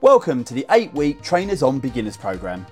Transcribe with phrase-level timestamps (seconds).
[0.00, 2.64] Welcome to the 8 week Trainers On Beginners programme.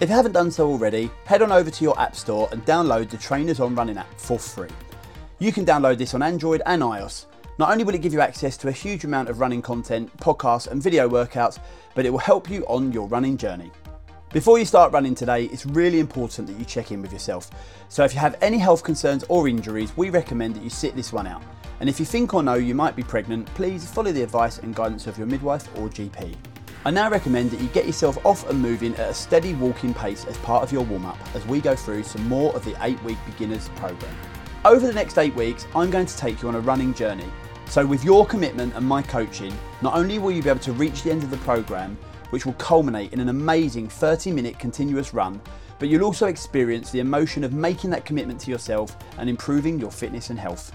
[0.00, 3.08] If you haven't done so already, head on over to your App Store and download
[3.08, 4.68] the Trainers On Running app for free.
[5.38, 7.24] You can download this on Android and iOS.
[7.58, 10.66] Not only will it give you access to a huge amount of running content, podcasts,
[10.70, 11.58] and video workouts,
[11.94, 13.70] but it will help you on your running journey.
[14.34, 17.50] Before you start running today, it's really important that you check in with yourself.
[17.88, 21.14] So, if you have any health concerns or injuries, we recommend that you sit this
[21.14, 21.42] one out.
[21.80, 24.74] And if you think or know you might be pregnant, please follow the advice and
[24.74, 26.36] guidance of your midwife or GP.
[26.86, 30.26] I now recommend that you get yourself off and moving at a steady walking pace
[30.26, 33.02] as part of your warm up as we go through some more of the 8
[33.04, 34.14] week beginners program.
[34.66, 37.24] Over the next 8 weeks, I'm going to take you on a running journey.
[37.70, 41.02] So, with your commitment and my coaching, not only will you be able to reach
[41.02, 41.96] the end of the program,
[42.28, 45.40] which will culminate in an amazing 30 minute continuous run,
[45.78, 49.90] but you'll also experience the emotion of making that commitment to yourself and improving your
[49.90, 50.70] fitness and health.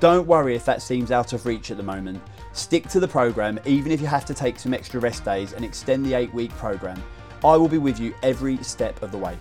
[0.00, 2.22] Don't worry if that seems out of reach at the moment.
[2.52, 5.64] Stick to the program even if you have to take some extra rest days and
[5.64, 7.02] extend the eight week program.
[7.44, 9.36] I will be with you every step of the way.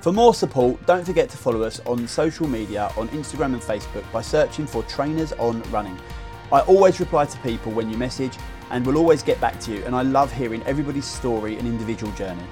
[0.00, 4.10] For more support, don't forget to follow us on social media on Instagram and Facebook
[4.12, 5.98] by searching for Trainers on Running.
[6.52, 8.36] I always reply to people when you message
[8.70, 12.12] and will always get back to you, and I love hearing everybody's story and individual
[12.12, 12.42] journey.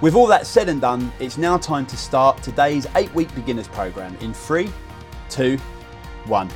[0.00, 3.68] With all that said and done, it's now time to start today's eight week beginners
[3.68, 4.70] program in three,
[5.28, 5.58] two,
[6.26, 6.50] one.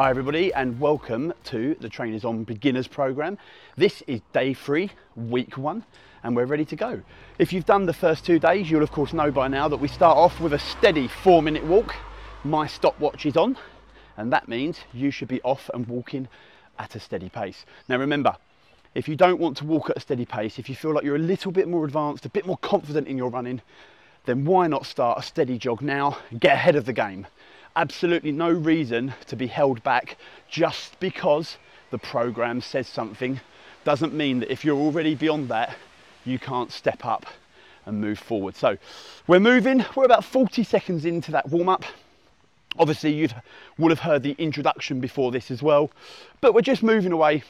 [0.00, 3.36] Hi, everybody, and welcome to the Trainers on Beginners program.
[3.76, 5.84] This is day three, week one,
[6.22, 7.02] and we're ready to go.
[7.38, 9.88] If you've done the first two days, you'll of course know by now that we
[9.88, 11.94] start off with a steady four minute walk.
[12.44, 13.58] My stopwatch is on,
[14.16, 16.28] and that means you should be off and walking
[16.78, 17.66] at a steady pace.
[17.86, 18.34] Now, remember,
[18.94, 21.16] if you don't want to walk at a steady pace, if you feel like you're
[21.16, 23.60] a little bit more advanced, a bit more confident in your running,
[24.24, 27.26] then why not start a steady jog now get ahead of the game?
[27.76, 30.16] Absolutely no reason to be held back
[30.48, 31.56] just because
[31.90, 33.40] the program says something.
[33.84, 35.76] Doesn't mean that if you're already beyond that
[36.24, 37.26] you can't step up
[37.86, 38.54] and move forward.
[38.56, 38.76] So
[39.26, 39.84] we're moving.
[39.96, 41.84] We're about 40 seconds into that warm up
[42.78, 43.28] obviously you
[43.78, 45.90] would have heard the introduction before this as well
[46.40, 47.42] but we're just moving away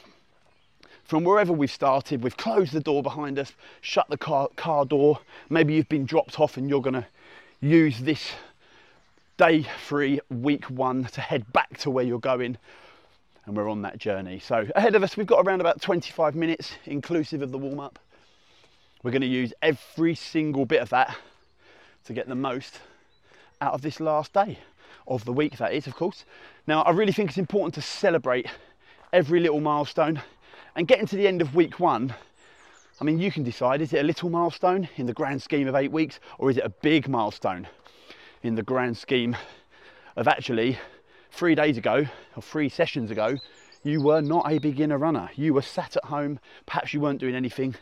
[1.11, 2.23] from wherever we've started.
[2.23, 3.51] We've closed the door behind us
[3.81, 5.19] shut the car, car door.
[5.49, 7.05] Maybe you've been dropped off and you're going to
[7.59, 8.31] use this
[9.37, 12.57] day three, week one to head back to where you're going.
[13.45, 14.39] And we're on that journey.
[14.39, 17.99] So ahead of us, we've got around about 25 minutes inclusive of the warm up.
[19.03, 21.15] We're going to use every single bit of that
[22.05, 22.79] to get the most
[23.59, 24.59] out of this last day
[25.07, 26.25] of the week, that is, of course.
[26.67, 28.47] Now, I really think it's important to celebrate
[29.11, 30.21] every little milestone
[30.75, 32.13] and getting to the end of week one.
[32.99, 35.75] I mean, you can decide is it a little milestone in the grand scheme of
[35.75, 37.67] eight weeks, or is it a big milestone?
[38.43, 39.35] In the grand scheme
[40.15, 40.77] of actually
[41.31, 43.37] three days ago or three sessions ago,
[43.83, 45.29] you were not a beginner runner.
[45.35, 47.75] You were sat at home, perhaps you weren't doing anything.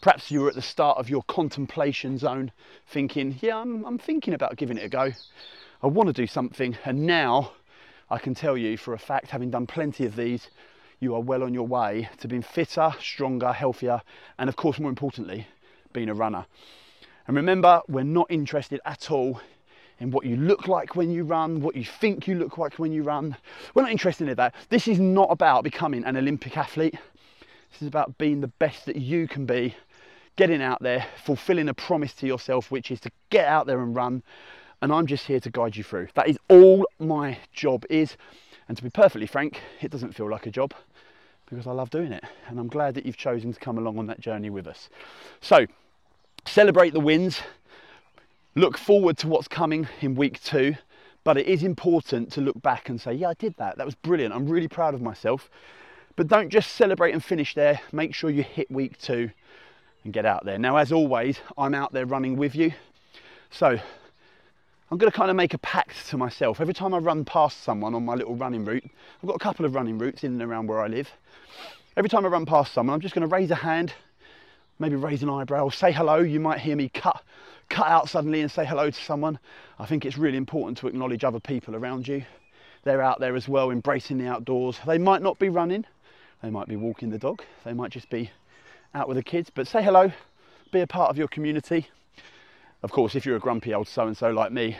[0.00, 2.52] Perhaps you were at the start of your contemplation zone
[2.86, 5.12] thinking, yeah, I'm, I'm thinking about giving it a go.
[5.82, 6.76] I want to do something.
[6.84, 7.52] And now
[8.10, 10.50] I can tell you for a fact, having done plenty of these,
[11.00, 14.02] you are well on your way to being fitter, stronger, healthier,
[14.38, 15.46] and of course, more importantly,
[15.92, 16.46] being a runner.
[17.26, 19.40] And remember, we're not interested at all
[20.00, 22.92] in what you look like when you run, what you think you look like when
[22.92, 23.36] you run.
[23.74, 24.54] We're not interested in that.
[24.68, 26.94] This is not about becoming an Olympic athlete.
[27.72, 29.74] This is about being the best that you can be,
[30.36, 33.94] getting out there, fulfilling a promise to yourself, which is to get out there and
[33.94, 34.22] run.
[34.82, 36.08] And I'm just here to guide you through.
[36.14, 38.16] That is all my job is.
[38.68, 40.74] And to be perfectly frank, it doesn't feel like a job
[41.46, 42.24] because I love doing it.
[42.48, 44.88] And I'm glad that you've chosen to come along on that journey with us.
[45.40, 45.66] So,
[46.46, 47.40] celebrate the wins
[48.54, 50.76] look forward to what's coming in week two,
[51.24, 53.78] but it is important to look back and say, yeah, I did that.
[53.78, 54.34] That was brilliant.
[54.34, 55.50] I'm really proud of myself.
[56.16, 57.80] But don't just celebrate and finish there.
[57.92, 59.30] Make sure you hit week two
[60.04, 60.58] and get out there.
[60.58, 62.72] Now, as always, I'm out there running with you.
[63.50, 63.78] So
[64.90, 66.60] I'm going to kind of make a pact to myself.
[66.60, 69.64] Every time I run past someone on my little running route, I've got a couple
[69.64, 71.10] of running routes in and around where I live.
[71.96, 73.92] Every time I run past someone, I'm just going to raise a hand,
[74.78, 76.18] maybe raise an eyebrow, say hello.
[76.18, 77.22] You might hear me cut
[77.68, 79.38] cut out suddenly and say hello to someone.
[79.78, 82.24] I think it's really important to acknowledge other people around you.
[82.84, 84.78] They're out there as well, embracing the outdoors.
[84.86, 85.86] They might not be running,
[86.42, 88.30] they might be walking the dog, they might just be
[88.94, 90.12] out with the kids, but say hello,
[90.70, 91.88] be a part of your community.
[92.82, 94.76] Of course, if you're a grumpy old so and so like me,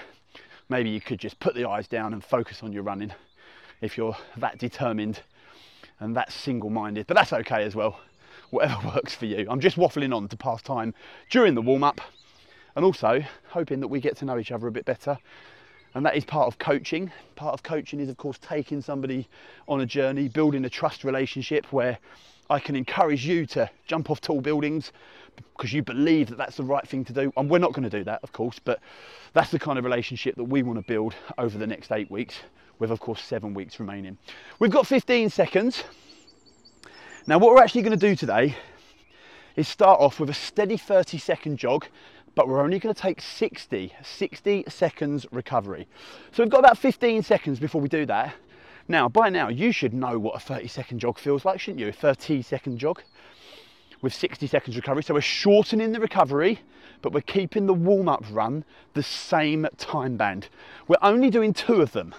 [0.68, 3.12] maybe you could just put the eyes down and focus on your running
[3.80, 5.20] if you're that determined
[6.00, 8.00] and that single minded, but that's okay as well.
[8.50, 9.46] Whatever works for you.
[9.48, 10.94] I'm just waffling on to pass time
[11.30, 12.00] during the warm up
[12.76, 15.18] and also hoping that we get to know each other a bit better
[15.94, 17.12] And that is part of coaching.
[17.36, 19.28] Part of coaching is, of course, taking somebody
[19.68, 21.98] on a journey, building a trust relationship where
[22.50, 24.92] I can encourage you to jump off tall buildings
[25.56, 27.32] because you believe that that's the right thing to do.
[27.36, 28.80] And we're not going to do that, of course, but
[29.34, 32.40] that's the kind of relationship that we want to build over the next eight weeks,
[32.80, 34.18] with, of course, seven weeks remaining.
[34.58, 35.84] We've got 15 seconds.
[37.26, 38.56] Now, what we're actually going to do today
[39.54, 41.86] is start off with a steady 30 second jog
[42.34, 45.86] but we're only going to take 60, 60 seconds recovery.
[46.32, 48.34] So we've got about 15 seconds before we do that.
[48.86, 51.88] Now, by now, you should know what a 30 second jog feels like, shouldn't you?
[51.88, 53.02] A 30 second jog
[54.02, 55.02] with 60 seconds recovery.
[55.02, 56.60] So we're shortening the recovery,
[57.00, 60.48] but we're keeping the warm up run the same time band.
[60.86, 62.14] We're only doing two of them.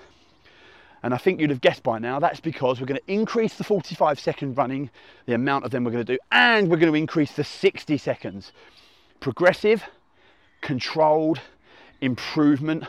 [1.04, 3.64] And I think you'd have guessed by now that's because we're going to increase the
[3.64, 4.90] 45 second running,
[5.28, 7.96] the amount of them we're going to do, and we're going to increase the 60
[8.00, 8.52] seconds.
[9.20, 9.84] Progressive,
[10.66, 11.40] controlled
[12.02, 12.86] improvement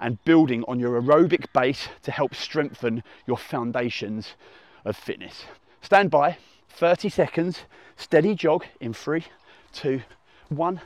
[0.00, 4.34] and building on your aerobic base to help strengthen your foundations
[4.84, 5.44] of fitness.
[5.80, 6.36] Stand by,
[6.70, 7.60] 30 seconds,
[7.96, 9.24] steady jog in three,
[9.72, 10.02] two,
[10.48, 10.80] one.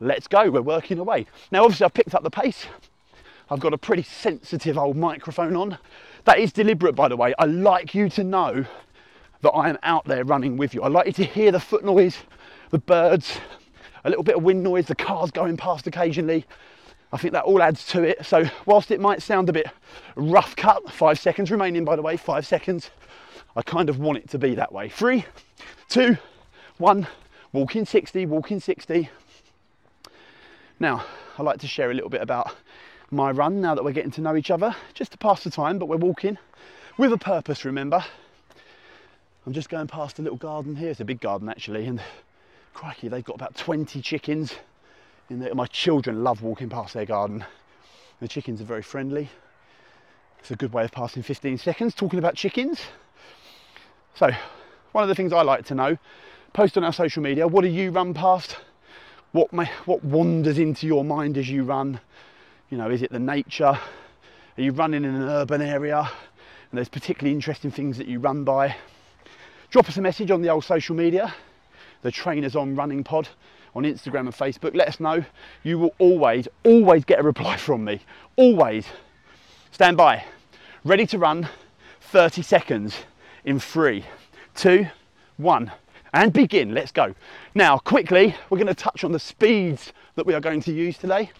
[0.00, 1.24] Let's go, we're working away.
[1.50, 2.66] Now, obviously, I've picked up the pace.
[3.48, 5.78] I've got a pretty sensitive old microphone on.
[6.24, 7.32] That is deliberate, by the way.
[7.38, 8.66] I like you to know
[9.40, 10.82] that I am out there running with you.
[10.82, 12.18] I like you to hear the foot noise,
[12.68, 13.38] the birds,
[14.04, 16.44] a little bit of wind noise, the cars going past occasionally.
[17.12, 18.24] I think that all adds to it.
[18.24, 19.66] So whilst it might sound a bit
[20.16, 22.90] rough cut, five seconds remaining by the way, five seconds,
[23.54, 24.88] I kind of want it to be that way.
[24.88, 25.26] Three,
[25.88, 26.16] two,
[26.78, 27.06] one,
[27.52, 29.10] walking 60, walking 60.
[30.80, 31.04] Now,
[31.38, 32.54] I like to share a little bit about
[33.10, 35.78] my run now that we're getting to know each other, just to pass the time,
[35.78, 36.38] but we're walking
[36.96, 38.02] with a purpose, remember.
[39.46, 40.90] I'm just going past a little garden here.
[40.90, 42.00] It's a big garden actually, and
[42.72, 44.54] crikey, they've got about 20 chickens.
[45.30, 45.48] In.
[45.54, 47.44] My children love walking past their garden.
[48.20, 49.28] The chickens are very friendly.
[50.40, 52.80] It's a good way of passing 15 seconds talking about chickens.
[54.14, 54.30] So,
[54.92, 55.96] one of the things I like to know,
[56.52, 58.56] post on our social media, what do you run past?
[59.32, 62.00] What, may, what wanders into your mind as you run?
[62.70, 63.78] You know, is it the nature?
[64.56, 66.00] Are you running in an urban area?
[66.00, 68.76] And there's particularly interesting things that you run by.
[69.70, 71.34] Drop us a message on the old social media
[72.02, 73.28] the Trainers on Running Pod
[73.74, 74.74] on Instagram and Facebook.
[74.74, 75.24] Let us know.
[75.62, 78.00] You will always, always get a reply from me.
[78.36, 78.86] Always.
[79.70, 80.24] Stand by.
[80.84, 81.48] Ready to run
[82.00, 82.96] 30 seconds
[83.44, 84.04] in three,
[84.54, 84.86] two,
[85.36, 85.72] one,
[86.12, 86.74] and begin.
[86.74, 87.14] Let's go.
[87.54, 90.98] Now, quickly, we're going to touch on the speeds that we are going to use
[90.98, 91.30] today.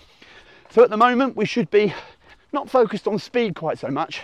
[0.70, 1.93] So, at the moment, we should be
[2.53, 4.23] not focused on speed quite so much,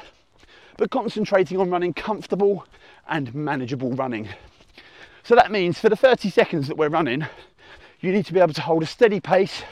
[0.79, 2.67] but concentrating on running comfortable
[3.09, 4.29] and manageable running.
[5.23, 7.27] So that means for the 30 seconds that we're running,
[8.01, 9.63] you need to be able to hold a steady pace,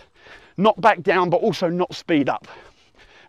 [0.56, 2.48] not back down, but also not speed up.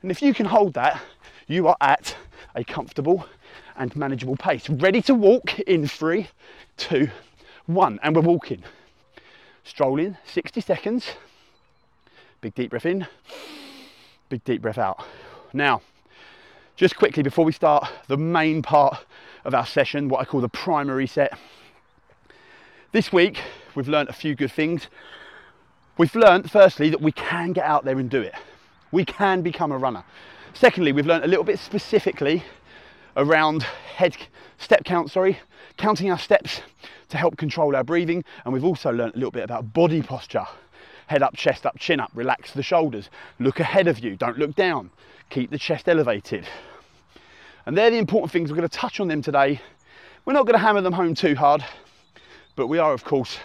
[0.02, 1.02] And if you can hold that,
[1.48, 2.16] you are at
[2.56, 3.25] a comfortable
[3.78, 4.69] and manageable pace.
[4.69, 6.28] Ready to walk in three,
[6.78, 7.10] two,
[7.66, 8.00] one.
[8.04, 8.64] And we're walking.
[9.64, 11.06] Strolling, 60 seconds.
[12.40, 13.08] Big deep breath in,
[14.30, 15.04] big deep breath out.
[15.54, 15.81] Now,
[16.75, 19.06] just quickly before we start the main part
[19.44, 21.38] of our session, what I call the primary set,
[22.92, 23.39] this week,
[23.75, 24.88] we've learned a few good things.
[25.98, 28.34] We've learned, firstly, that we can get out there and do it.
[28.92, 30.04] We can become a runner.
[30.54, 32.44] Secondly, we've learned a little bit specifically
[33.18, 34.16] around head
[34.57, 35.38] step count, sorry,
[35.76, 36.61] counting our steps
[37.09, 38.23] to help control our breathing.
[38.45, 40.45] And we've also learned a little bit about body posture.
[41.07, 43.09] Head up, chest up, chin up, relax the shoulders.
[43.40, 44.92] Look ahead of you, don't look down.
[45.30, 46.47] Keep the chest elevated.
[47.66, 48.50] And they're the important things.
[48.50, 49.59] We're going to touch on them today.
[50.23, 51.66] We're not going to hammer them home too hard
[52.57, 53.37] but we are, of course,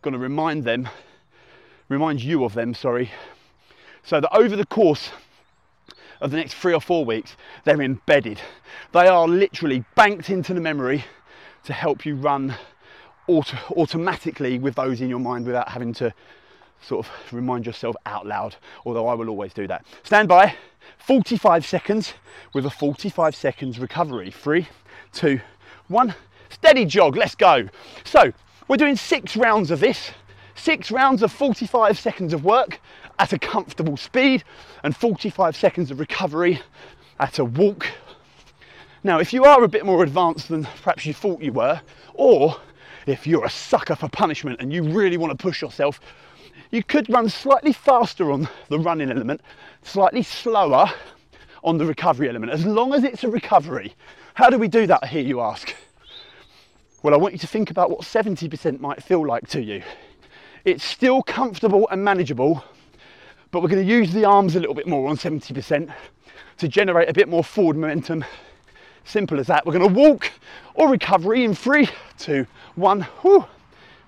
[0.00, 0.88] going to remind them,
[1.88, 3.12] remind you of them, sorry,
[4.02, 5.10] so that over the course
[6.22, 8.40] of the next three or four weeks, they're embedded.
[8.92, 11.04] They are literally banked into the memory
[11.64, 12.54] to help you run
[13.26, 16.14] auto- automatically with those in your mind without having to
[16.80, 19.84] sort of remind yourself out loud, although I will always do that.
[20.02, 20.54] Stand by,
[20.98, 22.14] 45 seconds
[22.54, 24.30] with a 45 seconds recovery.
[24.30, 24.66] Three,
[25.12, 25.40] two,
[25.88, 26.14] one.
[26.48, 27.68] Steady jog, let's go.
[28.04, 28.32] So,
[28.68, 30.10] we're doing six rounds of this,
[30.54, 32.80] six rounds of 45 seconds of work
[33.18, 34.42] at a comfortable speed
[34.82, 36.60] and 45 seconds of recovery
[37.20, 37.86] at a walk.
[39.04, 41.80] Now, if you are a bit more advanced than perhaps you thought you were,
[42.14, 42.56] or
[43.06, 46.00] if you're a sucker for punishment and you really want to push yourself,
[46.72, 49.40] you could run slightly faster on the running element,
[49.82, 50.86] slightly slower
[51.62, 53.94] on the recovery element, as long as it's a recovery.
[54.34, 55.74] How do we do that, here you ask?
[57.06, 59.80] Well, I want you to think about what 70% might feel like to you.
[60.64, 62.64] It's still comfortable and manageable,
[63.52, 65.94] but we're going to use the arms a little bit more on 70%
[66.58, 68.24] to generate a bit more forward momentum.
[69.04, 69.64] Simple as that.
[69.64, 70.32] We're going to walk
[70.74, 72.44] or recovery in three, two,
[72.74, 73.02] one.
[73.22, 73.44] Whew.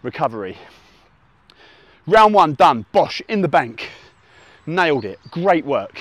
[0.03, 0.59] Recovery.
[2.09, 2.85] Round one done.
[2.91, 3.91] Bosh in the bank.
[4.67, 5.21] Nailed it.
[5.31, 6.01] Great work.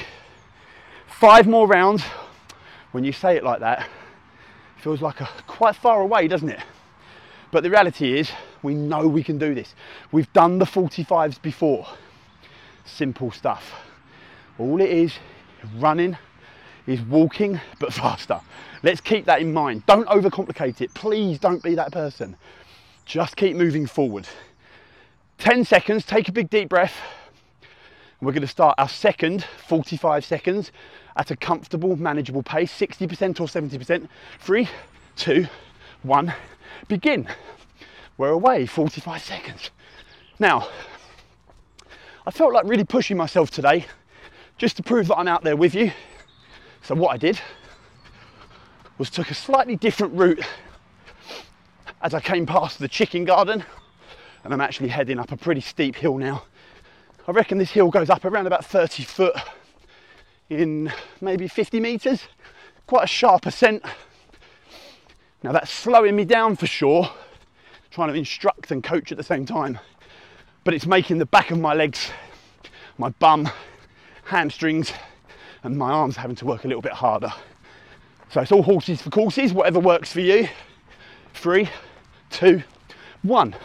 [1.06, 2.02] Five more rounds.
[2.92, 3.88] When you say it like that,
[4.78, 6.60] feels like a, quite far away, doesn't it?
[7.52, 9.74] But the reality is, we know we can do this.
[10.12, 11.88] We've done the 45s before.
[12.86, 13.74] Simple stuff.
[14.58, 15.14] All it is,
[15.78, 16.18] running,
[16.86, 18.40] is walking, but faster.
[18.84, 19.86] Let's keep that in mind.
[19.86, 20.94] Don't overcomplicate it.
[20.94, 22.36] Please don't be that person.
[23.06, 24.28] Just keep moving forward.
[25.38, 26.96] 10 seconds, take a big deep breath.
[28.20, 30.72] We're going to start our second 45 seconds
[31.16, 34.10] at a comfortable, manageable pace 60% or 70%.
[34.40, 34.68] Three,
[35.16, 35.48] two,
[36.02, 36.34] one,
[36.88, 37.28] begin.
[38.18, 39.70] We're away 45 seconds.
[40.40, 40.68] Now,
[42.26, 43.86] I felt like really pushing myself today
[44.58, 45.92] just to prove that I'm out there with you.
[46.82, 47.40] So, what I did
[48.98, 50.44] was took a slightly different route
[52.02, 53.64] as I came past the chicken garden,
[54.44, 56.44] and I'm actually heading up a pretty steep hill now.
[57.28, 59.36] I reckon this hill goes up around about 30 foot
[60.50, 62.24] in maybe 50 meters,
[62.86, 63.84] quite a sharp ascent.
[65.44, 67.10] Now, that's slowing me down for sure,
[67.92, 69.78] trying to instruct and coach at the same time,
[70.64, 72.10] but it's making the back of my legs,
[72.98, 73.48] my bum,
[74.26, 74.94] hamstrings,
[75.64, 77.32] and my arms having to work a little bit harder.
[78.30, 80.50] So it's all horses for courses, whatever works for you.
[81.36, 81.70] Three,
[82.32, 82.64] two,
[83.22, 83.56] one.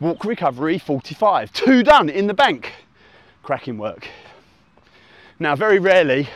[0.00, 1.52] Walk recovery 45.
[1.52, 2.72] Two done in the bank.
[3.42, 4.08] Cracking work.
[5.40, 6.28] Now, very rarely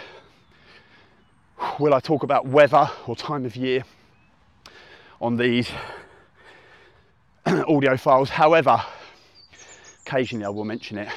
[1.78, 3.84] will I talk about weather or time of year
[5.22, 5.70] on these
[7.46, 8.28] audio files.
[8.28, 8.82] However,
[10.04, 11.08] occasionally I will mention it.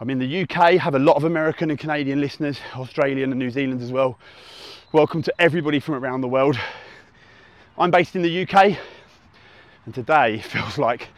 [0.00, 3.50] I'm in the UK, have a lot of American and Canadian listeners, Australian and New
[3.50, 4.18] Zealand as well.
[4.92, 6.58] Welcome to everybody from around the world.
[7.76, 8.78] I'm based in the UK,
[9.84, 11.08] and today feels like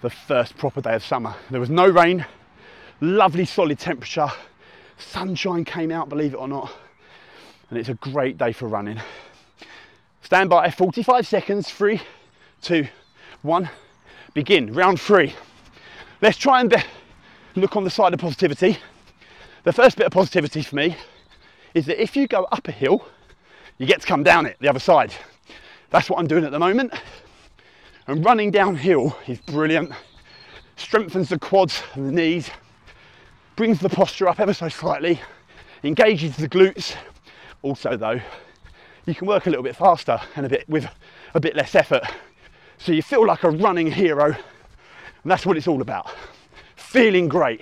[0.00, 1.34] the first proper day of summer.
[1.50, 2.24] There was no rain,
[3.02, 4.28] lovely solid temperature,
[4.96, 6.72] sunshine came out, believe it or not,
[7.68, 8.98] and it's a great day for running.
[10.26, 12.02] Stand by 45 seconds, three,
[12.60, 12.88] two,
[13.42, 13.70] one,
[14.34, 14.72] begin.
[14.72, 15.32] Round three.
[16.20, 16.74] Let's try and
[17.54, 18.76] look on the side of positivity.
[19.62, 20.96] The first bit of positivity for me
[21.74, 23.06] is that if you go up a hill,
[23.78, 25.14] you get to come down it the other side.
[25.90, 26.92] That's what I'm doing at the moment.
[28.08, 29.92] And running downhill is brilliant.
[30.74, 32.50] Strengthens the quads and the knees,
[33.54, 35.20] brings the posture up ever so slightly,
[35.84, 36.96] engages the glutes.
[37.62, 38.20] Also, though,
[39.06, 40.88] you can work a little bit faster and a bit with
[41.34, 42.02] a bit less effort.
[42.78, 46.10] So you feel like a running hero, and that's what it's all about
[46.96, 47.60] feeling great.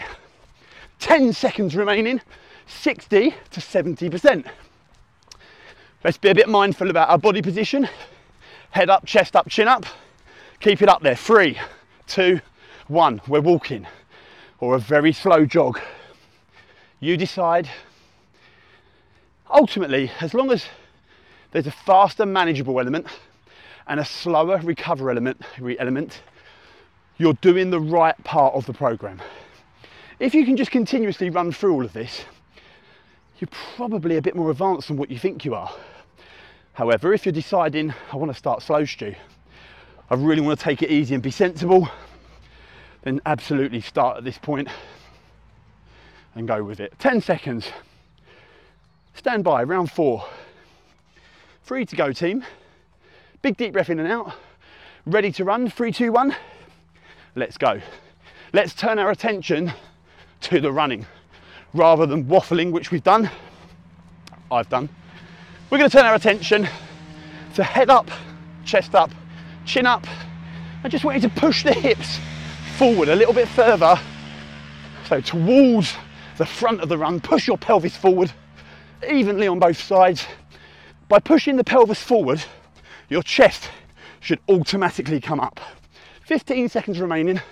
[1.00, 2.20] 10 seconds remaining,
[2.66, 4.46] 60 to 70%.
[6.04, 7.88] Let's be a bit mindful about our body position.
[8.70, 9.86] Head up, chest up, chin up.
[10.60, 11.16] Keep it up there.
[11.16, 11.58] Three,
[12.06, 12.40] two,
[12.86, 13.20] one.
[13.26, 13.86] We're walking
[14.60, 15.80] or a very slow jog.
[17.00, 17.68] You decide.
[19.50, 20.66] Ultimately, as long as
[21.54, 23.06] there's a faster, manageable element
[23.86, 25.40] and a slower recover element,
[25.78, 26.20] element
[27.16, 29.22] you're doing the right part of the program.
[30.18, 32.24] If you can just continuously run through all of this,
[33.38, 35.72] you're probably a bit more advanced than what you think you are.
[36.72, 39.14] However, if you're deciding, I want to start slow Stu,
[40.10, 41.88] I really want to take it easy and be sensible,
[43.02, 44.66] then absolutely start at this point
[46.34, 46.98] and go with it.
[46.98, 47.70] 10 seconds.
[49.14, 50.24] Stand by, round four.
[51.64, 52.44] Free to go, team.
[53.42, 54.32] Big deep breath in and out.
[55.04, 56.36] Ready to run, three, two, one
[57.36, 57.80] let's go.
[58.52, 59.72] Let's turn our attention
[60.42, 61.06] to the running
[61.72, 63.30] rather than waffling, which we've done.
[64.50, 64.88] I've done.
[65.70, 66.68] We're going to turn our attention
[67.54, 68.10] to head up,
[68.64, 69.10] chest up,
[69.64, 70.06] chin up.
[70.84, 72.18] I just want you to push the hips
[72.76, 73.98] forward a little bit further.
[75.08, 75.94] So towards
[76.36, 78.32] the front of the run, push your pelvis forward
[79.08, 80.26] evenly on both sides.
[81.14, 82.42] By pushing the pelvis forward,
[83.08, 83.70] your chest
[84.18, 85.60] should automatically come up.
[86.26, 87.36] 15 seconds remaining.
[87.36, 87.42] Do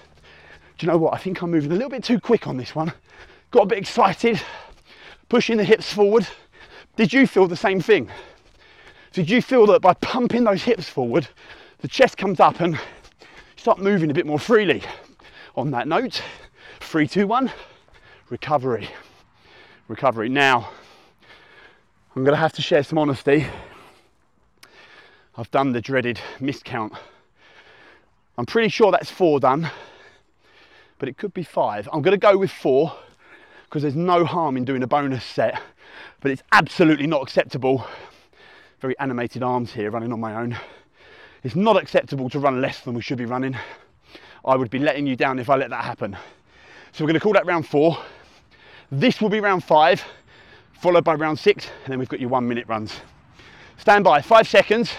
[0.80, 1.14] you know what?
[1.14, 2.92] I think I'm moving a little bit too quick on this one.
[3.52, 4.42] Got a bit excited,
[5.28, 6.26] pushing the hips forward.
[6.96, 8.10] Did you feel the same thing?
[9.12, 11.28] Did you feel that by pumping those hips forward,
[11.82, 12.76] the chest comes up and
[13.54, 14.82] start moving a bit more freely?
[15.54, 16.20] On that note,
[16.80, 17.52] three, two, one,
[18.28, 18.88] recovery.
[19.86, 20.28] Recovery.
[20.28, 20.68] Now,
[22.14, 23.46] I'm going to have to share some honesty.
[25.36, 26.96] I've done the dreaded miscount
[28.38, 29.70] I'm pretty sure that's four done,
[30.98, 31.86] but it could be five.
[31.92, 32.96] I'm going to go with four
[33.64, 35.60] because there's no harm in doing a bonus set,
[36.20, 37.86] but it's absolutely not acceptable.
[38.80, 40.56] Very animated arms here running on my own.
[41.42, 43.56] It's not acceptable to run less than we should be running.
[44.46, 46.16] I would be letting you down if I let that happen.
[46.92, 47.98] So we're going to call that round four.
[48.90, 50.02] This will be round five,
[50.82, 52.92] followed by round six, and then we've got your one minute runs.
[53.78, 54.92] Stand by, five seconds.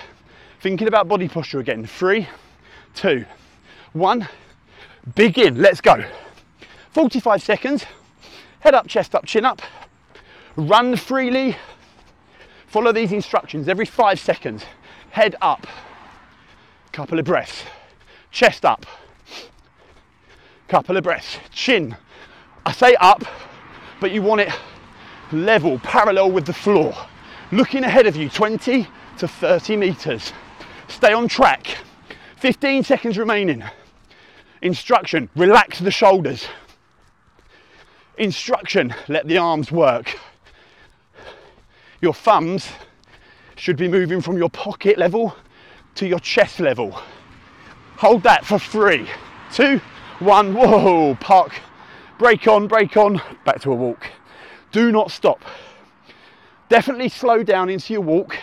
[0.61, 1.85] Thinking about body posture again.
[1.85, 2.25] Three,
[2.95, 3.25] two,
[3.91, 4.29] one.
[5.13, 5.61] Begin.
[5.61, 6.05] Let's go.
[6.91, 7.85] 45 seconds.
[8.61, 9.61] Head up, chest up, chin up.
[10.55, 11.57] Run freely.
[12.67, 14.63] Follow these instructions every five seconds.
[15.09, 15.67] Head up.
[16.93, 17.65] Couple of breaths.
[18.31, 18.85] Chest up.
[20.69, 21.39] Couple of breaths.
[21.51, 21.97] Chin.
[22.65, 23.25] I say up,
[23.99, 24.49] but you want it
[25.32, 26.96] level, parallel with the floor.
[27.51, 28.88] Looking ahead of you, 20
[29.18, 30.34] to 30 meters.
[30.88, 31.77] Stay on track.
[32.38, 33.63] 15 seconds remaining.
[34.62, 36.48] Instruction, relax the shoulders.
[38.18, 40.20] Instruction, let the arms work.
[42.01, 42.70] Your thumbs
[43.56, 45.36] should be moving from your pocket level
[45.96, 46.92] to your chest level.
[47.98, 49.08] Hold that for three,
[49.53, 49.80] two,
[50.20, 50.53] one.
[50.53, 51.53] Whoa, park.
[52.20, 54.08] Brake on, brake on, back to a walk.
[54.74, 55.39] Do not stop.
[56.68, 58.36] Definitely slow down into your walk,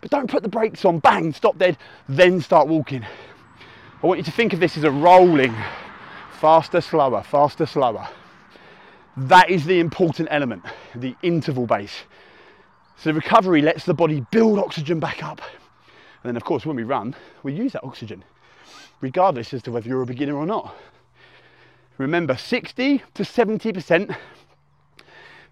[0.00, 1.76] but don't put the brakes on, bang, stop dead,
[2.08, 3.04] then start walking.
[4.00, 5.52] I want you to think of this as a rolling,
[6.40, 8.08] faster, slower, faster, slower.
[9.16, 10.62] That is the important element,
[10.94, 12.04] the interval base.
[12.96, 15.40] So recovery lets the body build oxygen back up.
[16.22, 18.22] And then of course when we run, we use that oxygen,
[19.00, 20.72] regardless as to whether you're a beginner or not.
[21.96, 24.16] Remember, 60 to 70%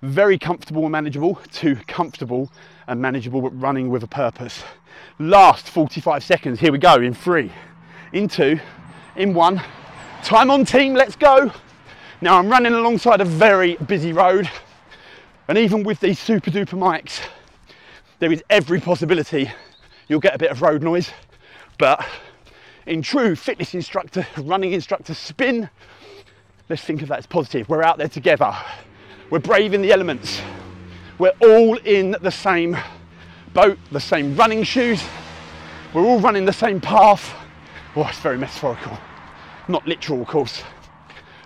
[0.02, 2.50] very comfortable and manageable to comfortable
[2.86, 4.62] and manageable but running with a purpose.
[5.18, 7.52] Last 45 seconds, here we go, in three,
[8.12, 8.60] in two,
[9.16, 9.60] in one.
[10.22, 11.50] Time on team, let's go.
[12.20, 14.48] Now I'm running alongside a very busy road
[15.48, 17.20] and even with these super duper mics,
[18.18, 19.50] there is every possibility
[20.08, 21.12] you'll get a bit of road noise,
[21.78, 22.04] but
[22.86, 25.70] in true fitness instructor, running instructor spin,
[26.68, 27.68] let's think of that as positive.
[27.68, 28.56] We're out there together.
[29.28, 30.40] We're braving the elements.
[31.18, 32.76] We're all in the same
[33.52, 35.02] boat, the same running shoes.
[35.92, 37.34] We're all running the same path.
[37.96, 38.96] Oh, it's very metaphorical.
[39.66, 40.62] Not literal, of course.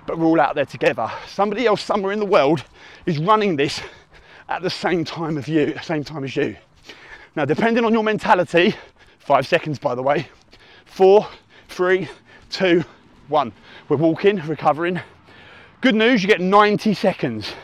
[0.05, 1.11] But we're all out there together.
[1.27, 2.65] Somebody else somewhere in the world
[3.07, 3.81] is running this
[4.51, 6.57] at the same time of you, same time as you.
[7.35, 8.75] Now, depending on your mentality,
[9.21, 10.29] five seconds by the way,
[10.85, 11.27] four,
[11.69, 12.11] three,
[12.51, 12.85] two,
[13.29, 13.53] one.
[13.89, 15.01] We're walking, recovering.
[15.81, 17.55] Good news, you get 90 seconds.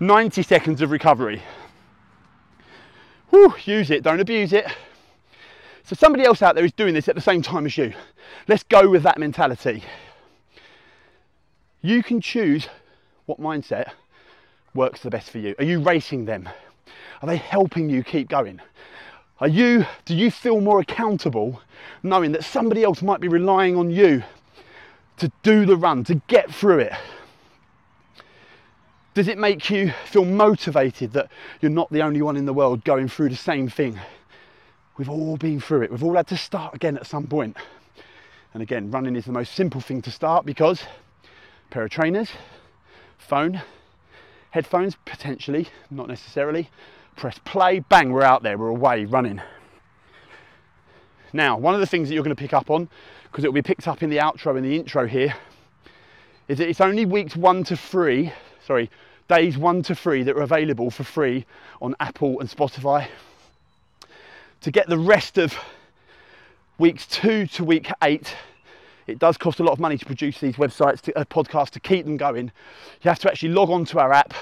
[0.00, 1.42] 90 seconds of recovery.
[3.30, 4.66] Whew, use it, don't abuse it.
[5.84, 7.92] So somebody else out there is doing this at the same time as you.
[8.48, 9.82] Let's go with that mentality.
[11.80, 12.68] You can choose
[13.26, 13.92] what mindset
[14.74, 15.54] works the best for you.
[15.58, 16.48] Are you racing them?
[17.20, 18.60] Are they helping you keep going?
[19.40, 21.60] Are you do you feel more accountable
[22.02, 24.22] knowing that somebody else might be relying on you
[25.16, 26.92] to do the run, to get through it?
[29.14, 32.82] Does it make you feel motivated that you're not the only one in the world
[32.82, 34.00] going through the same thing?
[34.96, 35.90] We've all been through it.
[35.90, 37.58] We've all had to start again at some point.
[38.54, 40.84] And again, running is the most simple thing to start because
[41.68, 42.30] pair of trainers,
[43.18, 43.60] phone,
[44.50, 46.70] headphones potentially, not necessarily.
[47.16, 49.42] Press play, bang, we're out there, we're away running.
[51.34, 52.88] Now, one of the things that you're going to pick up on,
[53.24, 55.34] because it will be picked up in the outro and the intro here,
[56.48, 58.32] is that it's only weeks one to three
[58.66, 58.90] sorry,
[59.28, 61.46] days one to three that are available for free
[61.80, 63.08] on Apple and Spotify.
[64.62, 65.56] To get the rest of
[66.78, 68.36] weeks two to week eight,
[69.06, 71.80] it does cost a lot of money to produce these websites, to, uh, podcasts, to
[71.80, 72.52] keep them going.
[73.02, 74.34] You have to actually log on to our app.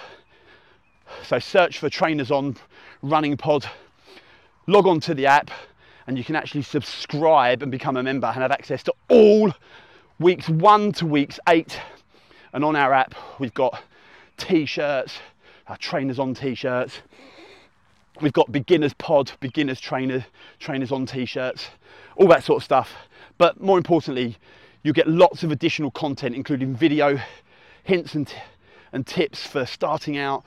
[1.23, 2.57] So search for Trainers On
[3.03, 3.67] Running Pod,
[4.67, 5.51] log on to the app,
[6.07, 9.53] and you can actually subscribe and become a member and have access to all
[10.19, 11.81] weeks one to weeks eight.
[12.53, 13.83] And on our app, we've got
[14.41, 15.19] t-shirts,
[15.69, 17.01] our trainers on t-shirts.
[18.21, 20.25] We've got beginners pod, beginners trainer,
[20.59, 21.69] trainers on t-shirts,
[22.17, 22.93] all that sort of stuff.
[23.39, 24.37] But more importantly,
[24.83, 27.21] you get lots of additional content, including video,
[27.85, 28.33] hints and,
[28.93, 30.45] and tips for starting out,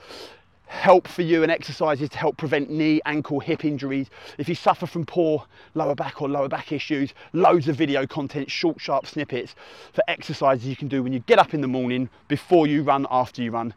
[0.66, 4.08] help for you and exercises to help prevent knee, ankle, hip injuries.
[4.38, 8.50] If you suffer from poor lower back or lower back issues, loads of video content,
[8.50, 9.54] short, sharp snippets
[9.92, 13.06] for exercises you can do when you get up in the morning, before you run,
[13.10, 13.74] after you run.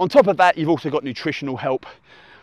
[0.00, 1.86] On top of that, you've also got nutritional help,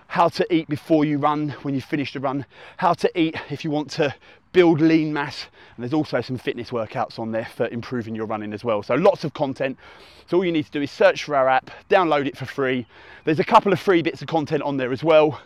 [0.08, 2.46] how to eat before you run, when you finish the run,
[2.78, 4.14] how to eat if you want to
[4.52, 5.48] build lean mass.
[5.76, 8.84] And there's also some fitness workouts on there for improving your running as well.
[8.84, 9.78] So lots of content.
[10.28, 12.86] So all you need to do is search for our app, download it for free.
[13.26, 15.42] There's a couple of free bits of content on there as well.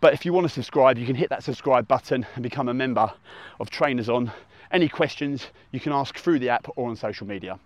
[0.00, 2.74] But if you want to subscribe, you can hit that subscribe button and become a
[2.74, 3.12] member
[3.60, 4.30] of Trainers On.
[4.70, 7.58] Any questions you can ask through the app or on social media.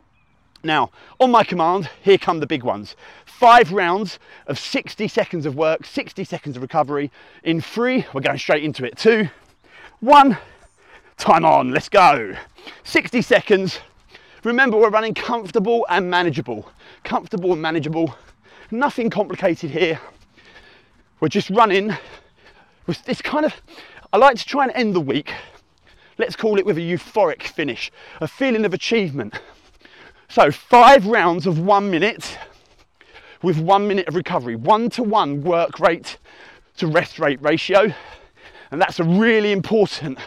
[0.63, 2.97] Now, on my command, here come the big ones.
[3.25, 7.13] Five rounds of 60 seconds of work, 60 seconds of recovery.
[7.45, 8.99] In three, we're going straight into it.
[8.99, 9.29] Two,
[10.01, 10.37] one,
[11.19, 12.35] time on, let's go.
[12.85, 13.81] 60 seconds.
[14.45, 16.71] Remember, we're running comfortable and manageable.
[17.05, 18.15] Comfortable and manageable.
[18.71, 20.01] Nothing complicated here.
[21.21, 21.97] We're just running
[22.87, 23.55] with this kind of,
[24.13, 25.33] I like to try and end the week.
[26.17, 29.35] Let's call it with a euphoric finish, a feeling of achievement
[30.29, 32.39] so five rounds of one minute
[33.43, 36.19] with one minute of recovery, one to one work rate
[36.77, 37.93] to rest rate ratio.
[38.71, 40.19] And that's a really important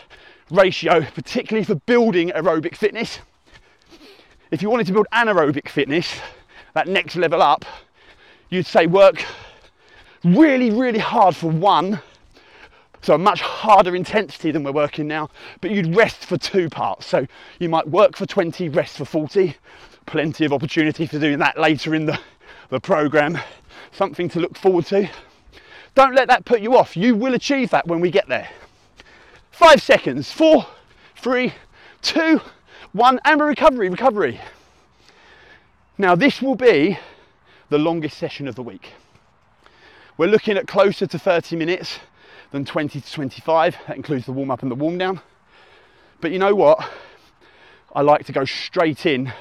[0.51, 3.19] ratio, particularly for building aerobic fitness.
[4.51, 6.19] If you wanted to build anaerobic fitness,
[6.73, 7.65] that next level up,
[8.49, 9.23] you'd say work
[10.23, 12.01] really, really hard for one,
[13.01, 15.29] so a much harder intensity than we're working now,
[15.61, 17.07] but you'd rest for two parts.
[17.07, 17.25] So
[17.59, 19.55] you might work for 20, rest for 40,
[20.05, 22.19] plenty of opportunity for doing that later in the,
[22.69, 23.39] the program.
[23.91, 25.09] Something to look forward to.
[25.95, 26.95] Don't let that put you off.
[26.95, 28.49] You will achieve that when we get there.
[29.51, 30.31] Five seconds.
[30.31, 30.65] Four,
[31.15, 31.53] three,
[32.01, 32.41] two,
[32.93, 34.39] one, and recovery, recovery.
[35.97, 36.97] Now, this will be
[37.69, 38.93] the longest session of the week.
[40.17, 41.99] We're looking at closer to 30 minutes
[42.51, 43.77] than 20 to 25.
[43.87, 45.21] That includes the warm up and the warm down.
[46.19, 46.89] But you know what?
[47.93, 49.31] I like to go straight in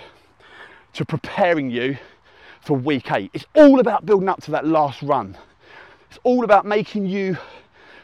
[0.94, 1.98] to preparing you
[2.60, 3.30] for week eight.
[3.32, 5.36] It's all about building up to that last run.
[6.10, 7.36] It's all about making you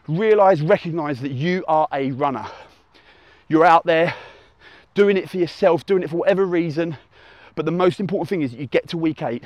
[0.09, 2.47] realize, recognize that you are a runner.
[3.49, 4.15] You're out there
[4.95, 6.97] doing it for yourself, doing it for whatever reason.
[7.55, 9.45] But the most important thing is that you get to week eight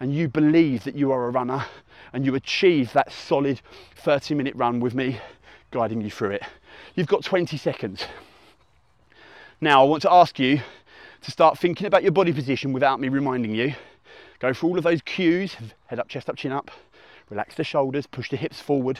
[0.00, 1.64] and you believe that you are a runner
[2.12, 3.60] and you achieve that solid
[3.96, 5.20] 30 minute run with me
[5.70, 6.42] guiding you through it.
[6.94, 8.06] You've got 20 seconds.
[9.60, 10.60] Now, I want to ask you
[11.22, 13.74] to start thinking about your body position without me reminding you.
[14.38, 15.56] Go for all of those cues
[15.86, 16.70] head up, chest up, chin up.
[17.30, 18.98] Relax the shoulders, push the hips forward.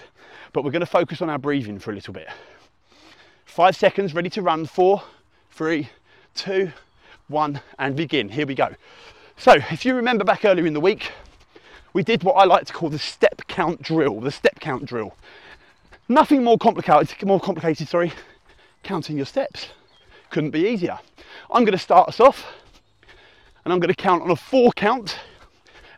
[0.52, 2.28] But we're going to focus on our breathing for a little bit.
[3.44, 4.66] Five seconds, ready to run.
[4.66, 5.02] Four,
[5.50, 5.88] three,
[6.34, 6.70] two,
[7.28, 8.28] one, and begin.
[8.28, 8.74] Here we go.
[9.36, 11.12] So, if you remember back earlier in the week,
[11.92, 14.20] we did what I like to call the step count drill.
[14.20, 15.16] The step count drill.
[16.08, 18.12] Nothing more complicated, more complicated, sorry,
[18.82, 19.68] counting your steps.
[20.30, 20.98] Couldn't be easier.
[21.50, 22.46] I'm going to start us off
[23.64, 25.18] and I'm going to count on a four count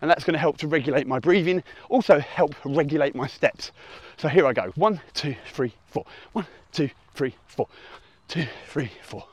[0.00, 3.72] and that's going to help to regulate my breathing, also help regulate my steps.
[4.16, 4.72] So here I go.
[4.76, 6.04] One, two, three, four.
[6.32, 7.68] One, two, three, four.
[8.28, 9.24] Two, three, four.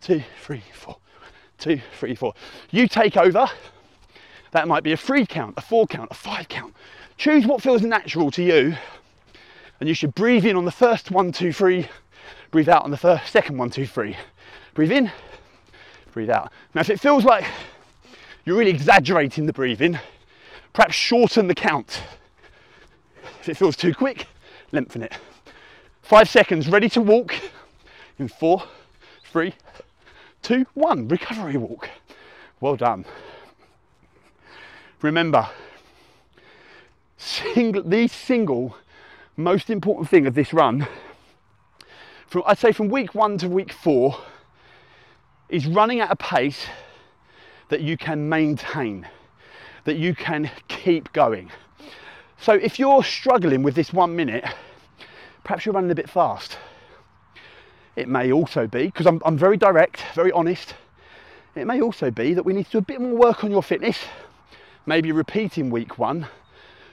[0.00, 0.96] Two, three, four.
[1.58, 2.34] Two, three, four.
[2.70, 3.46] You take over.
[4.50, 6.74] That might be a three count, a four count, a five count.
[7.16, 8.76] Choose what feels natural to you.
[9.80, 11.88] And you should breathe in on the first one, two, three.
[12.50, 14.16] Breathe out on the first, second one, two, three.
[14.74, 15.10] Breathe in,
[16.12, 16.52] breathe out.
[16.74, 17.44] Now, if it feels like
[18.44, 19.98] you're really exaggerating the breathing,
[20.72, 22.02] perhaps shorten the count.
[23.40, 24.26] If it feels too quick,
[24.72, 25.16] lengthen it.
[26.02, 27.34] Five seconds, ready to walk
[28.18, 28.64] in four,
[29.24, 29.54] three,
[30.42, 31.08] two, one.
[31.08, 31.88] Recovery walk.
[32.60, 33.04] Well done.
[35.00, 35.48] Remember,
[37.16, 38.76] single, the single
[39.36, 40.86] most important thing of this run,
[42.26, 44.18] from I'd say from week one to week four,
[45.48, 46.66] is running at a pace
[47.72, 49.08] that you can maintain,
[49.84, 51.50] that you can keep going.
[52.38, 54.44] So if you're struggling with this one minute,
[55.42, 56.58] perhaps you're running a bit fast.
[57.96, 60.74] It may also be, because I'm, I'm very direct, very honest,
[61.54, 63.62] it may also be that we need to do a bit more work on your
[63.62, 63.98] fitness.
[64.84, 66.26] Maybe repeating week one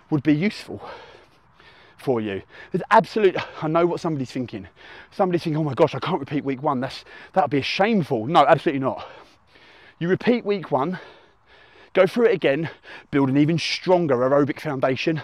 [0.10, 0.82] would be useful
[1.98, 2.42] for you.
[2.72, 4.66] There's absolute, I know what somebody's thinking.
[5.12, 6.80] Somebody's thinking, oh my gosh, I can't repeat week one.
[6.80, 8.28] That's, that'd be shameful.
[8.28, 9.06] No, absolutely not.
[10.00, 10.98] You repeat week one,
[11.92, 12.70] go through it again,
[13.12, 15.22] build an even stronger aerobic foundation,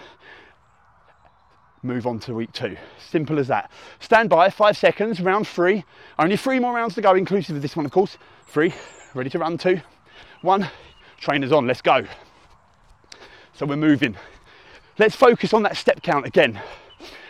[1.82, 2.76] move on to week two.
[2.98, 3.70] Simple as that.
[4.00, 5.82] Stand by, five seconds, round three.
[6.18, 8.18] Only three more rounds to go, inclusive of this one, of course.
[8.48, 8.74] Three,
[9.14, 9.80] ready to run, two,
[10.42, 10.68] one.
[11.16, 12.04] Trainers on, let's go.
[13.54, 14.14] So we're moving.
[14.98, 16.60] Let's focus on that step count again.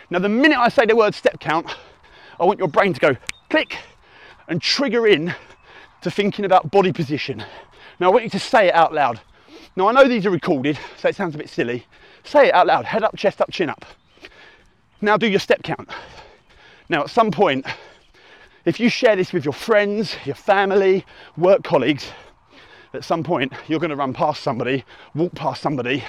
[0.09, 1.73] Now, the minute I say the word step count,
[2.41, 3.15] I want your brain to go
[3.49, 3.77] click
[4.49, 5.33] and trigger in
[6.07, 7.43] to thinking about body position.
[7.99, 9.19] Now, I want you to say it out loud.
[9.75, 11.85] Now, I know these are recorded, so it sounds a bit silly.
[12.23, 13.83] Say it out loud head up, chest up, chin up.
[15.01, 15.89] Now do your step count.
[16.87, 17.65] Now, at some point,
[18.63, 22.09] if you share this with your friends, your family, work colleagues,
[22.93, 26.05] at some point you're going to run past somebody, walk past somebody,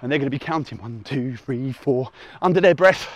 [0.00, 3.08] and they're going to be counting one, two, three, four under their breath.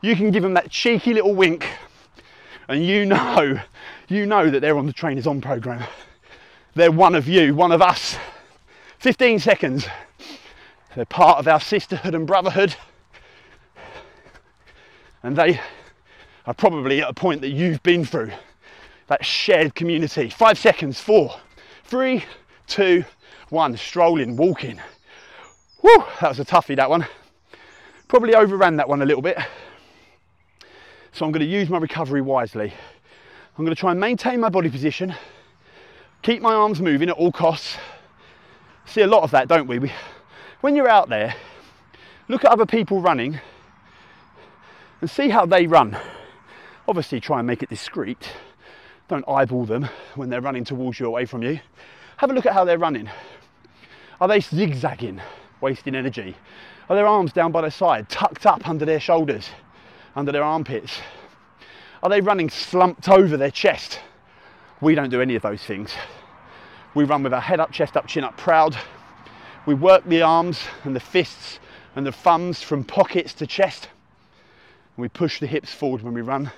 [0.00, 1.68] You can give them that cheeky little wink,
[2.68, 3.60] and you know,
[4.08, 5.84] you know that they're on the Trainers On program.
[6.74, 8.16] They're one of you, one of us.
[8.98, 9.86] 15 seconds.
[10.94, 12.74] They're part of our sisterhood and brotherhood.
[15.22, 15.60] And they
[16.46, 18.30] are probably at a point that you've been through
[19.08, 20.30] that shared community.
[20.30, 21.34] Five seconds, four,
[21.84, 22.24] three,
[22.66, 23.04] two,
[23.48, 23.76] one.
[23.76, 24.80] Strolling, walking.
[25.80, 27.06] Whew, that was a toughie, that one.
[28.08, 29.38] Probably overran that one a little bit.
[31.12, 32.72] So I'm going to use my recovery wisely.
[33.58, 35.14] I'm going to try and maintain my body position,
[36.20, 37.78] keep my arms moving at all costs.
[38.84, 39.78] See a lot of that, don't we?
[39.78, 39.92] we
[40.60, 41.34] when you're out there,
[42.28, 43.40] look at other people running
[45.00, 45.96] and see how they run.
[46.86, 48.30] Obviously, try and make it discreet.
[49.08, 51.58] Don't eyeball them when they're running towards you, away from you.
[52.18, 53.08] Have a look at how they're running.
[54.20, 55.22] Are they zigzagging,
[55.62, 56.36] wasting energy?
[56.90, 59.48] Are their arms down by their side, tucked up under their shoulders,
[60.14, 61.00] under their armpits?
[62.02, 64.00] Are they running slumped over their chest?
[64.80, 65.92] We don't do any of those things.
[66.94, 68.76] We run with our head up, chest up, chin up, proud.
[69.66, 71.58] We work the arms and the fists
[71.94, 73.88] and the thumbs from pockets to chest.
[74.96, 76.50] And we push the hips forward when we run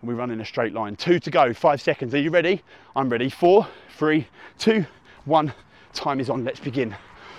[0.00, 0.96] and we run in a straight line.
[0.96, 2.14] Two to go, five seconds.
[2.14, 2.62] Are you ready?
[2.96, 3.28] I'm ready.
[3.28, 4.26] Four, three,
[4.58, 4.86] two,
[5.24, 5.52] one.
[5.92, 6.44] Time is on.
[6.44, 6.96] Let's begin.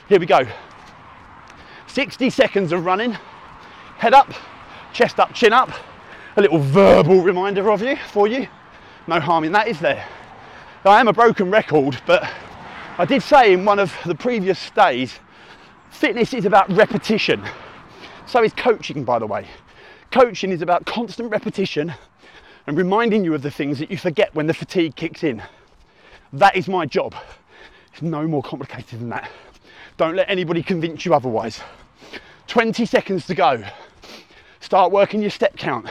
[0.07, 0.41] Here we go.
[1.87, 3.17] 60 seconds of running.
[3.97, 4.31] Head up,
[4.93, 5.71] chest up, chin up.
[6.37, 8.47] A little verbal reminder of you for you.
[9.05, 10.07] No harm in that, is there?
[10.85, 12.23] I am a broken record, but
[12.97, 15.19] I did say in one of the previous days,
[15.89, 17.43] fitness is about repetition.
[18.27, 19.45] So is coaching, by the way.
[20.11, 21.93] Coaching is about constant repetition
[22.65, 25.43] and reminding you of the things that you forget when the fatigue kicks in.
[26.31, 27.13] That is my job.
[27.91, 29.29] It's no more complicated than that.
[29.97, 31.59] Don't let anybody convince you otherwise.
[32.47, 33.61] 20 seconds to go.
[34.61, 35.89] Start working your step count.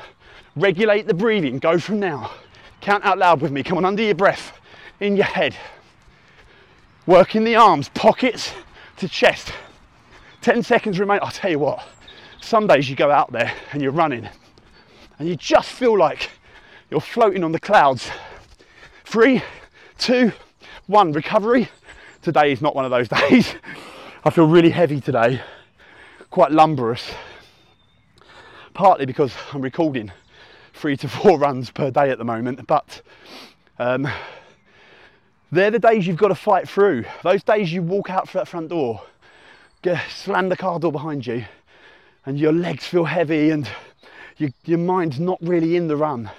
[0.57, 1.59] Regulate the breathing.
[1.59, 2.33] Go from now.
[2.81, 3.63] Count out loud with me.
[3.63, 4.59] Come on, under your breath,
[5.01, 5.57] in your head.
[7.07, 8.53] Working the arms, pockets
[8.97, 9.53] to chest.
[10.43, 11.21] 10 seconds remain.
[11.23, 11.87] I'll tell you what,
[12.41, 14.29] some days you go out there and you're running
[15.19, 16.31] and you just feel like
[16.91, 18.11] you're floating on the clouds.
[19.05, 19.43] Three,
[19.99, 20.33] two,
[20.87, 21.13] one.
[21.13, 21.69] Recovery.
[22.23, 23.55] Today is not one of those days.
[24.25, 25.41] I feel really heavy today,
[26.31, 27.13] quite lumberous.
[28.73, 30.11] Partly because I'm recording
[30.81, 33.03] three to four runs per day at the moment, but
[33.79, 34.09] um,
[35.53, 37.05] they're the days you've got to fight through.
[37.23, 39.03] Those days you walk out that front door,
[39.83, 41.45] get, slam the car door behind you,
[42.27, 43.69] and your legs feel heavy and
[44.37, 46.31] you, your mind's not really in the run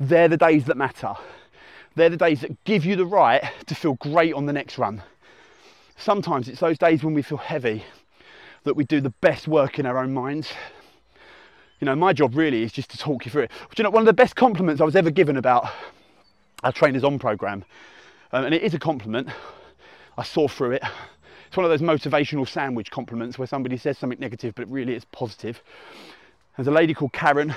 [0.00, 1.14] they're the days that matter.
[1.96, 5.02] They're the days that give you the right to feel great on the next run.
[5.96, 7.84] Sometimes it's those days when we feel heavy
[8.62, 10.52] that we do the best work in our own minds.
[11.80, 13.50] You know, my job really is just to talk you through it.
[13.50, 15.70] Do you know, one of the best compliments I was ever given about
[16.64, 17.64] our Trainers On program,
[18.32, 19.28] um, and it is a compliment,
[20.16, 20.82] I saw through it.
[21.46, 25.06] It's one of those motivational sandwich compliments where somebody says something negative, but really it's
[25.12, 25.62] positive.
[26.56, 27.54] There's a lady called Karen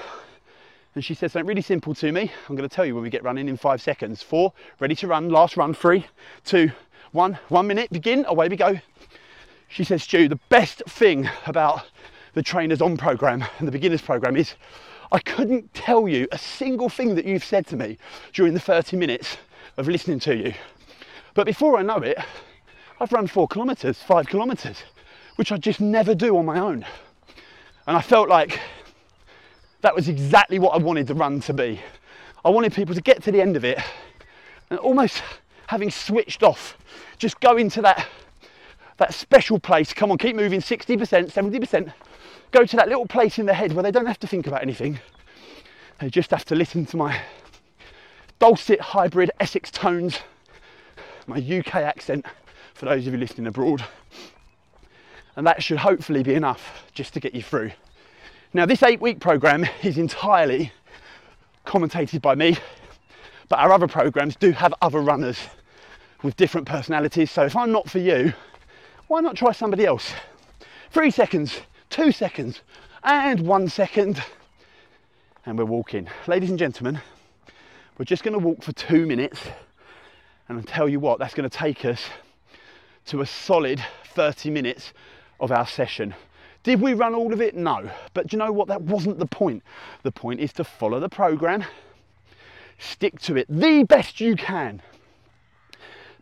[0.93, 2.31] and she said something really simple to me.
[2.49, 4.21] I'm going to tell you when we get running in five seconds.
[4.21, 6.05] Four, ready to run, last run, three,
[6.43, 6.71] two,
[7.13, 8.79] one, one minute, begin, away we go.
[9.69, 11.83] She says, Stu, the best thing about
[12.33, 14.55] the Trainers On program and the beginners program is
[15.11, 17.97] I couldn't tell you a single thing that you've said to me
[18.33, 19.37] during the 30 minutes
[19.77, 20.53] of listening to you.
[21.33, 22.17] But before I know it,
[22.99, 24.83] I've run four kilometres, five kilometres,
[25.35, 26.85] which I just never do on my own.
[27.87, 28.59] And I felt like
[29.81, 31.79] that was exactly what I wanted the run to be.
[32.45, 33.79] I wanted people to get to the end of it
[34.69, 35.21] and almost
[35.67, 36.77] having switched off,
[37.17, 38.07] just go into that,
[38.97, 39.93] that special place.
[39.93, 41.93] Come on, keep moving 60%, 70%.
[42.51, 44.61] Go to that little place in their head where they don't have to think about
[44.61, 44.99] anything.
[45.99, 47.21] They just have to listen to my
[48.39, 50.19] dulcet hybrid Essex tones,
[51.27, 52.25] my UK accent
[52.73, 53.85] for those of you listening abroad.
[55.35, 57.71] And that should hopefully be enough just to get you through.
[58.53, 60.73] Now, this eight week program is entirely
[61.65, 62.57] commentated by me,
[63.47, 65.37] but our other programs do have other runners
[66.21, 67.31] with different personalities.
[67.31, 68.33] So if I'm not for you,
[69.07, 70.13] why not try somebody else?
[70.89, 72.61] Three seconds, two seconds,
[73.03, 74.23] and one second,
[75.45, 76.07] and we're walking.
[76.25, 77.01] Ladies and gentlemen,
[77.97, 79.41] we're just going to walk for two minutes,
[80.47, 82.01] and I'll tell you what, that's going to take us
[83.07, 83.83] to a solid
[84.15, 84.93] 30 minutes
[85.41, 86.15] of our session.
[86.63, 87.55] Did we run all of it?
[87.55, 87.91] No.
[88.13, 88.69] But you know what?
[88.69, 89.61] That wasn't the point.
[90.03, 91.65] The point is to follow the program,
[92.77, 94.81] stick to it the best you can.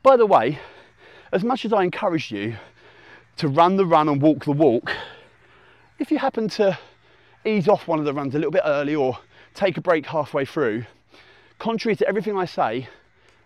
[0.02, 0.58] By the way,
[1.32, 2.56] as much as I encourage you
[3.38, 4.92] to run the run and walk the walk,
[6.00, 6.78] if you happen to
[7.46, 9.18] ease off one of the runs a little bit early or
[9.54, 10.86] take a break halfway through,
[11.60, 12.88] contrary to everything I say,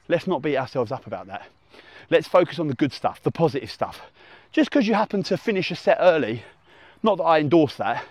[0.08, 1.48] let's not beat ourselves up about that.
[2.12, 4.02] Let's focus on the good stuff, the positive stuff.
[4.52, 6.44] Just because you happen to finish a set early,
[7.02, 8.06] not that I endorse that,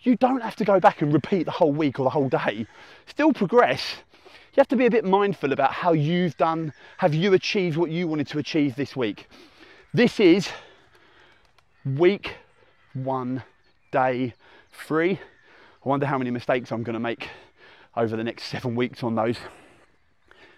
[0.00, 2.66] you don't have to go back and repeat the whole week or the whole day.
[3.06, 3.96] Still progress.
[4.24, 7.90] You have to be a bit mindful about how you've done, have you achieved what
[7.90, 9.28] you wanted to achieve this week?
[9.92, 10.48] This is
[11.84, 12.36] week
[12.94, 13.42] one,
[13.92, 14.34] day
[14.72, 15.20] three.
[15.84, 17.28] I wonder how many mistakes I'm going to make
[17.96, 19.36] over the next seven weeks on those.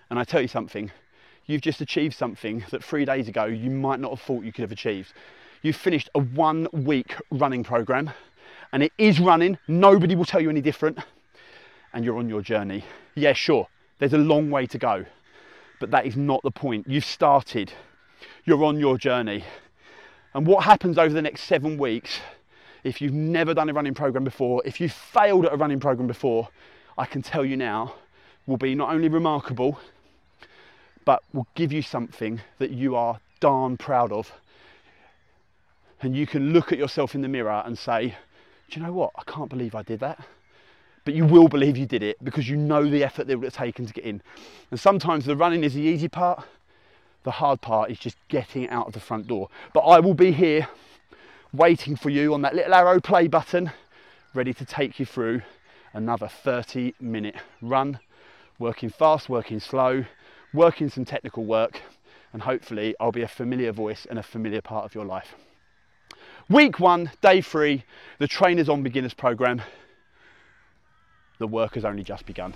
[0.08, 0.90] And I tell you something,
[1.46, 4.62] you've just achieved something that three days ago you might not have thought you could
[4.62, 5.12] have achieved.
[5.60, 8.10] You've finished a one week running program
[8.72, 9.58] and it is running.
[9.68, 10.98] Nobody will tell you any different.
[11.92, 12.84] And you're on your journey.
[13.14, 13.68] Yeah, sure,
[13.98, 15.04] there's a long way to go,
[15.80, 16.86] but that is not the point.
[16.88, 17.72] You've started,
[18.44, 19.44] you're on your journey.
[20.34, 22.18] And what happens over the next seven weeks,
[22.84, 26.06] if you've never done a running program before, if you've failed at a running program
[26.06, 26.48] before,
[26.96, 27.94] I can tell you now,
[28.46, 29.80] will be not only remarkable,
[31.04, 34.32] but will give you something that you are darn proud of.
[36.02, 38.14] And you can look at yourself in the mirror and say,
[38.70, 39.10] Do you know what?
[39.16, 40.24] I can't believe I did that.
[41.06, 43.46] But you will believe you did it because you know the effort that it would
[43.46, 44.22] have taken to get in.
[44.70, 46.44] And sometimes the running is the easy part,
[47.22, 49.48] the hard part is just getting out of the front door.
[49.72, 50.68] But I will be here
[51.54, 53.70] waiting for you on that little arrow play button,
[54.34, 55.40] ready to take you through
[55.92, 58.00] another 30 minute run,
[58.58, 60.04] working fast, working slow,
[60.52, 61.80] working some technical work,
[62.32, 65.36] and hopefully I'll be a familiar voice and a familiar part of your life.
[66.50, 67.84] Week one, day three,
[68.18, 69.62] the Trainers on Beginners program.
[71.38, 72.52] The work has only just begun.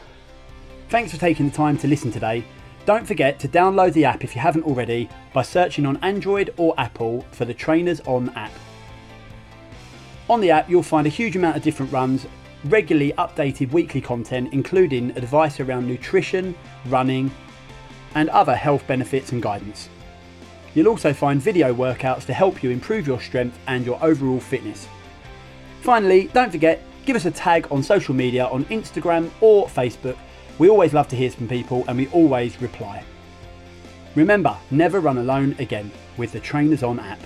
[0.88, 2.44] Thanks for taking the time to listen today.
[2.84, 6.74] Don't forget to download the app if you haven't already by searching on Android or
[6.78, 8.50] Apple for the Trainers On app.
[10.29, 12.27] On the app, you'll find a huge amount of different runs,
[12.64, 16.55] regularly updated weekly content, including advice around nutrition,
[16.87, 17.31] running,
[18.14, 19.88] and other health benefits and guidance.
[20.75, 24.87] You'll also find video workouts to help you improve your strength and your overall fitness.
[25.81, 30.19] Finally, don't forget, give us a tag on social media on Instagram or Facebook.
[30.59, 33.03] We always love to hear from people and we always reply.
[34.14, 37.21] Remember, never run alone again with the Trainers On app.